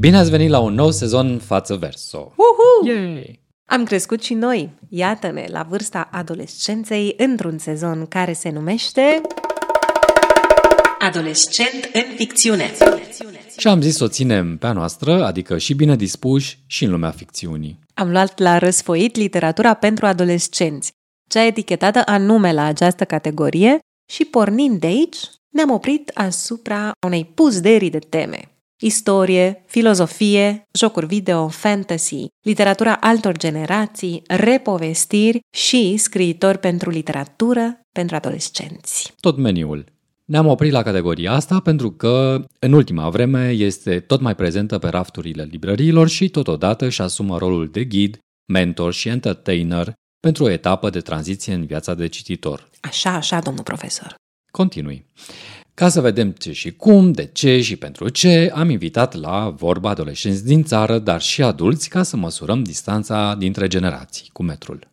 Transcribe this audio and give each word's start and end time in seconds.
Bine 0.00 0.16
ați 0.16 0.30
venit 0.30 0.50
la 0.50 0.58
un 0.58 0.74
nou 0.74 0.90
sezon 0.90 1.38
Față 1.38 1.74
Verso! 1.76 2.18
Uhu! 2.18 2.88
Yay! 2.88 3.40
Am 3.64 3.84
crescut 3.84 4.22
și 4.22 4.34
noi. 4.34 4.70
Iată-ne 4.88 5.44
la 5.48 5.66
vârsta 5.68 6.08
adolescenței 6.12 7.14
într-un 7.16 7.58
sezon 7.58 8.06
care 8.06 8.32
se 8.32 8.50
numește... 8.50 9.20
Adolescent 10.98 11.90
în 11.92 12.02
ficțiune. 12.16 12.72
Și 13.56 13.68
am 13.68 13.80
zis 13.80 13.96
să 13.96 14.04
o 14.04 14.08
ținem 14.08 14.56
pe 14.56 14.66
a 14.66 14.72
noastră, 14.72 15.24
adică 15.24 15.58
și 15.58 15.74
bine 15.74 15.96
dispuși 15.96 16.58
și 16.66 16.84
în 16.84 16.90
lumea 16.90 17.10
ficțiunii. 17.10 17.78
Am 17.94 18.10
luat 18.10 18.38
la 18.38 18.58
răsfoit 18.58 19.16
literatura 19.16 19.74
pentru 19.74 20.06
adolescenți, 20.06 20.92
cea 21.30 21.44
etichetată 21.44 22.02
anume 22.04 22.52
la 22.52 22.64
această 22.64 23.04
categorie 23.04 23.78
și 24.12 24.24
pornind 24.24 24.80
de 24.80 24.86
aici, 24.86 25.16
ne-am 25.48 25.70
oprit 25.70 26.10
asupra 26.14 26.90
unei 27.06 27.24
puzderii 27.24 27.90
de 27.90 27.98
teme. 27.98 28.54
Istorie, 28.82 29.64
filozofie, 29.66 30.68
jocuri 30.72 31.06
video, 31.06 31.48
fantasy, 31.48 32.26
literatura 32.42 32.96
altor 33.00 33.36
generații, 33.36 34.22
repovestiri 34.26 35.40
și 35.50 35.96
scriitori 35.96 36.58
pentru 36.58 36.90
literatură 36.90 37.80
pentru 37.92 38.16
adolescenți. 38.16 39.14
Tot 39.20 39.36
meniul. 39.36 39.84
Ne-am 40.24 40.46
oprit 40.46 40.72
la 40.72 40.82
categoria 40.82 41.32
asta 41.32 41.60
pentru 41.60 41.90
că 41.90 42.44
în 42.58 42.72
ultima 42.72 43.08
vreme 43.08 43.50
este 43.50 44.00
tot 44.00 44.20
mai 44.20 44.34
prezentă 44.34 44.78
pe 44.78 44.88
rafturile 44.88 45.48
librăriilor 45.50 46.08
și 46.08 46.28
totodată 46.28 46.84
își 46.84 47.02
asumă 47.02 47.38
rolul 47.38 47.68
de 47.68 47.84
ghid, 47.84 48.18
mentor 48.52 48.92
și 48.92 49.08
entertainer 49.08 49.92
pentru 50.20 50.44
o 50.44 50.50
etapă 50.50 50.90
de 50.90 51.00
tranziție 51.00 51.54
în 51.54 51.66
viața 51.66 51.94
de 51.94 52.06
cititor. 52.06 52.70
Așa, 52.80 53.10
așa, 53.10 53.38
domnul 53.38 53.62
profesor. 53.62 54.14
Continui. 54.50 55.06
Ca 55.80 55.88
să 55.88 56.00
vedem 56.00 56.30
ce 56.30 56.52
și 56.52 56.72
cum, 56.72 57.12
de 57.12 57.30
ce 57.32 57.60
și 57.60 57.76
pentru 57.76 58.08
ce, 58.08 58.50
am 58.54 58.70
invitat 58.70 59.14
la 59.14 59.54
vorba 59.56 59.90
adolescenți 59.90 60.44
din 60.44 60.62
țară, 60.62 60.98
dar 60.98 61.20
și 61.20 61.42
adulți, 61.42 61.88
ca 61.88 62.02
să 62.02 62.16
măsurăm 62.16 62.62
distanța 62.62 63.34
dintre 63.38 63.66
generații 63.66 64.30
cu 64.32 64.42
metrul. 64.42 64.88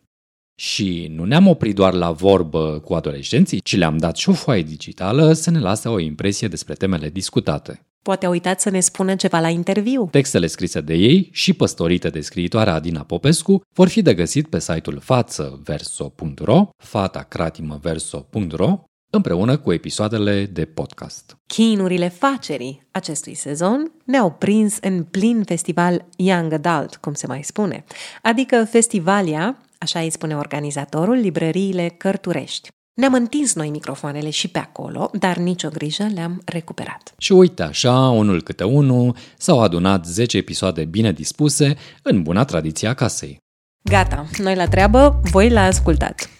Și 0.60 1.12
nu 1.14 1.24
ne-am 1.24 1.46
oprit 1.46 1.74
doar 1.74 1.94
la 1.94 2.10
vorbă 2.10 2.80
cu 2.84 2.94
adolescenții, 2.94 3.60
ci 3.60 3.76
le-am 3.76 3.96
dat 3.96 4.16
și 4.16 4.28
o 4.28 4.32
foaie 4.32 4.62
digitală 4.62 5.32
să 5.32 5.50
ne 5.50 5.60
lase 5.60 5.88
o 5.88 5.98
impresie 5.98 6.48
despre 6.48 6.74
temele 6.74 7.08
discutate. 7.08 7.86
Poate 8.02 8.26
a 8.26 8.28
uitat 8.28 8.60
să 8.60 8.70
ne 8.70 8.80
spună 8.80 9.14
ceva 9.14 9.40
la 9.40 9.48
interviu. 9.48 10.08
Textele 10.10 10.46
scrise 10.46 10.80
de 10.80 10.94
ei 10.94 11.28
și 11.32 11.52
păstorite 11.52 12.08
de 12.08 12.20
scriitoarea 12.20 12.74
Adina 12.74 13.02
Popescu 13.02 13.60
vor 13.74 13.88
fi 13.88 14.02
de 14.02 14.14
găsit 14.14 14.46
pe 14.46 14.60
site-ul 14.60 14.98
fațăverso.ro, 15.00 16.68
fatacratimăverso.ro, 16.84 18.82
împreună 19.10 19.56
cu 19.56 19.72
episoadele 19.72 20.44
de 20.44 20.64
podcast. 20.64 21.36
Chinurile 21.46 22.08
facerii 22.08 22.86
acestui 22.90 23.34
sezon 23.34 23.92
ne-au 24.04 24.30
prins 24.30 24.76
în 24.80 25.04
plin 25.04 25.42
festival 25.44 26.04
Young 26.16 26.52
Adult, 26.52 26.96
cum 26.96 27.14
se 27.14 27.26
mai 27.26 27.42
spune, 27.42 27.84
adică 28.22 28.64
festivalia, 28.64 29.58
așa 29.78 30.00
îi 30.00 30.10
spune 30.10 30.36
organizatorul, 30.36 31.14
librăriile 31.14 31.88
Cărturești. 31.88 32.68
Ne-am 32.94 33.14
întins 33.14 33.54
noi 33.54 33.70
microfoanele 33.70 34.30
și 34.30 34.48
pe 34.48 34.58
acolo, 34.58 35.10
dar 35.12 35.36
nicio 35.36 35.68
grijă 35.68 36.06
le-am 36.14 36.42
recuperat. 36.44 37.14
Și 37.18 37.32
uite 37.32 37.62
așa, 37.62 38.08
unul 38.08 38.42
câte 38.42 38.64
unul, 38.64 39.16
s-au 39.36 39.62
adunat 39.62 40.06
10 40.06 40.36
episoade 40.36 40.84
bine 40.84 41.12
dispuse 41.12 41.76
în 42.02 42.22
buna 42.22 42.44
tradiție 42.44 42.88
a 42.88 42.94
casei. 42.94 43.36
Gata, 43.82 44.26
noi 44.38 44.54
la 44.54 44.68
treabă, 44.68 45.20
voi 45.22 45.50
la 45.50 45.64
ascultat. 45.64 46.30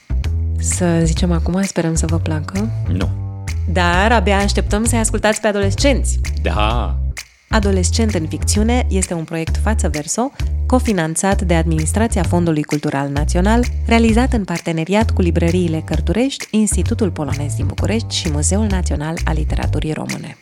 Să 0.61 1.01
zicem 1.05 1.33
acum, 1.33 1.62
sperăm 1.62 1.95
să 1.95 2.06
vă 2.06 2.17
placă. 2.19 2.70
Nu. 2.92 3.09
Dar 3.73 4.12
abia 4.12 4.37
așteptăm 4.37 4.84
să-i 4.84 4.98
ascultați 4.98 5.41
pe 5.41 5.47
adolescenți. 5.47 6.20
Da! 6.42 6.99
Adolescent 7.49 8.15
în 8.15 8.27
ficțiune 8.28 8.87
este 8.88 9.15
un 9.15 9.25
proiect 9.25 9.56
față 9.56 9.88
verso, 9.88 10.31
cofinanțat 10.66 11.43
de 11.43 11.55
Administrația 11.55 12.22
Fondului 12.22 12.62
Cultural 12.62 13.09
Național, 13.09 13.65
realizat 13.87 14.32
în 14.32 14.44
parteneriat 14.44 15.10
cu 15.10 15.22
librăriile 15.22 15.82
Cărturești, 15.84 16.47
Institutul 16.50 17.11
Polonez 17.11 17.55
din 17.55 17.66
București 17.66 18.16
și 18.16 18.31
Muzeul 18.31 18.66
Național 18.66 19.19
al 19.25 19.34
Literaturii 19.34 19.93
Române. 19.93 20.37